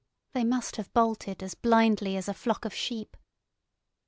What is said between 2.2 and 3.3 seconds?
a flock of sheep.